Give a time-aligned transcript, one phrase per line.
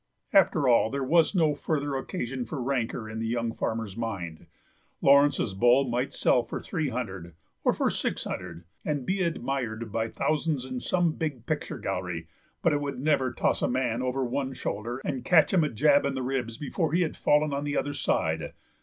[0.33, 4.47] After all, there was no further occasion for rancour in the young farmer's mind;
[4.99, 10.09] Laurence's bull might sell for three hundred, or for six hundred, and be admired by
[10.09, 12.25] thousands in some big picture gallery,
[12.63, 16.03] but it would never toss a man over one shoulder and catch him a jab
[16.03, 18.53] in the ribs before he had fallen on the other side.